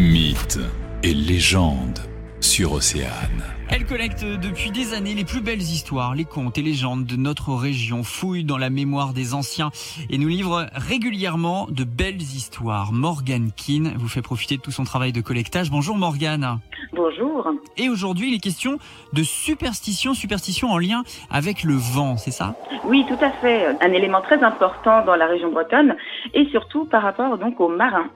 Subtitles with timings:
[0.00, 0.58] Mythes
[1.02, 1.98] et légendes
[2.40, 3.44] sur Océane.
[3.68, 7.52] Elle collecte depuis des années les plus belles histoires, les contes et légendes de notre
[7.52, 9.70] région, fouille dans la mémoire des anciens
[10.08, 12.94] et nous livre régulièrement de belles histoires.
[12.94, 15.70] Morgane Keane vous fait profiter de tout son travail de collectage.
[15.70, 16.60] Bonjour Morgane.
[16.94, 17.50] Bonjour.
[17.76, 18.78] Et aujourd'hui, il est question
[19.12, 22.56] de superstition, superstition en lien avec le vent, c'est ça?
[22.84, 23.66] Oui, tout à fait.
[23.82, 25.94] Un élément très important dans la région bretonne
[26.32, 28.08] et surtout par rapport donc aux marins.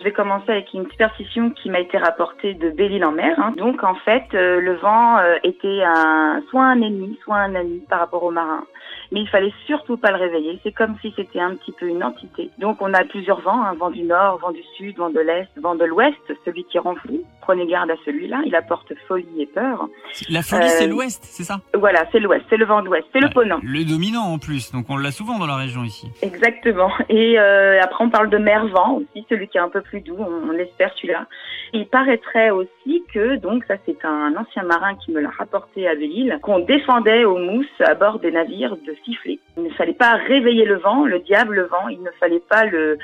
[0.00, 3.38] Je vais commencer avec une superstition qui m'a été rapportée de Belle-Île-en-Mer.
[3.38, 3.52] Hein.
[3.58, 7.82] Donc en fait, euh, le vent euh, était un, soit un ennemi, soit un ami
[7.86, 8.64] par rapport aux marins.
[9.12, 10.58] Mais il fallait surtout pas le réveiller.
[10.62, 12.48] C'est comme si c'était un petit peu une entité.
[12.56, 13.76] Donc on a plusieurs vents, un hein.
[13.78, 16.94] vent du nord, vent du sud, vent de l'est, vent de l'ouest, celui qui rend
[16.94, 17.20] fou.
[17.42, 19.86] Prenez garde à celui-là, il apporte folie et peur.
[20.30, 21.60] La folie, c'est euh, l'ouest, c'est ça?
[21.74, 23.58] Voilà, c'est l'ouest, c'est le vent d'ouest, c'est le ponant.
[23.62, 26.08] Le dominant en plus, donc on l'a souvent dans la région ici.
[26.22, 26.90] Exactement.
[27.10, 30.52] Et après on parle de mer-vent aussi, celui qui est un peu plus doux, on,
[30.52, 31.26] l'espère celui-là.
[31.72, 35.94] Il paraîtrait aussi que, donc ça c'est un ancien marin qui me l'a rapporté à
[35.94, 39.40] Belle-Île, qu'on défendait aux mousses à bord des navires de siffler.
[39.56, 42.64] Il ne fallait pas réveiller le vent, le diable le vent, il ne fallait pas
[42.64, 42.98] le,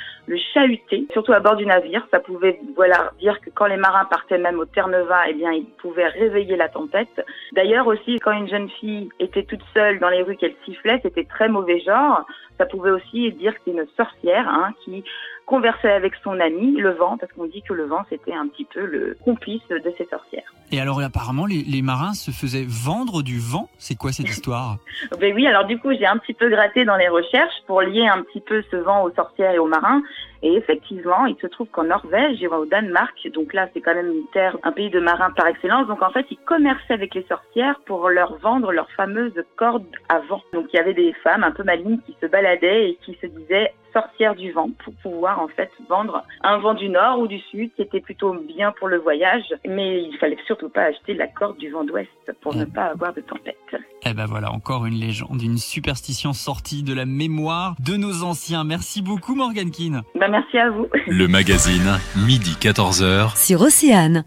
[0.55, 2.07] chahuter, surtout à bord du navire.
[2.11, 5.67] Ça pouvait voilà dire que quand les marins partaient même au Terre-Neuve, eh bien ils
[5.83, 7.25] pouvaient réveiller la tempête.
[7.53, 11.25] D'ailleurs aussi quand une jeune fille était toute seule dans les rues qu'elle sifflait, c'était
[11.25, 12.25] très mauvais genre.
[12.59, 15.05] Ça pouvait aussi dire que c'est une sorcière hein, qui
[15.47, 18.65] conversait avec son ami, le vent, parce qu'on dit que le vent, c'était un petit
[18.65, 20.53] peu le complice de ces sorcières.
[20.73, 23.69] Et alors, apparemment, les, marins se faisaient vendre du vent.
[23.79, 24.79] C'est quoi cette histoire?
[25.21, 28.07] Ben oui, alors du coup, j'ai un petit peu gratté dans les recherches pour lier
[28.07, 30.03] un petit peu ce vent aux sorcières et aux marins.
[30.43, 34.27] Et effectivement, il se trouve qu'en Norvège au Danemark, donc là c'est quand même une
[34.33, 37.81] terre, un pays de marins par excellence, donc en fait ils commerçaient avec les sorcières
[37.87, 40.43] pour leur vendre leurs fameuses cordes à vent.
[40.53, 43.27] Donc il y avait des femmes un peu malignes qui se baladaient et qui se
[43.27, 47.39] disaient sorcières du vent pour pouvoir en fait vendre un vent du nord ou du
[47.39, 51.27] sud qui était plutôt bien pour le voyage, mais il fallait surtout pas acheter la
[51.27, 52.11] corde du vent d'ouest
[52.43, 53.57] pour ne pas avoir de tempête.
[54.05, 58.65] Eh ben voilà, encore une légende, une superstition sortie de la mémoire de nos anciens.
[58.65, 60.03] Merci beaucoup Morgan Keane.
[60.15, 60.87] Ben merci à vous.
[61.07, 63.37] Le magazine, midi 14h.
[63.37, 64.25] Sur Océane.